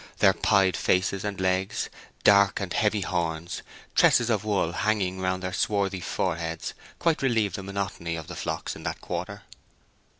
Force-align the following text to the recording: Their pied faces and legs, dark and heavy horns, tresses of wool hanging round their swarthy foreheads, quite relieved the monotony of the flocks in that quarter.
Their 0.17 0.33
pied 0.33 0.75
faces 0.75 1.23
and 1.23 1.39
legs, 1.39 1.87
dark 2.23 2.59
and 2.59 2.73
heavy 2.73 3.01
horns, 3.01 3.61
tresses 3.93 4.31
of 4.31 4.43
wool 4.43 4.71
hanging 4.71 5.19
round 5.19 5.43
their 5.43 5.53
swarthy 5.53 5.99
foreheads, 6.01 6.73
quite 6.97 7.21
relieved 7.21 7.55
the 7.55 7.61
monotony 7.61 8.15
of 8.15 8.25
the 8.25 8.35
flocks 8.35 8.75
in 8.75 8.81
that 8.81 8.99
quarter. 8.99 9.43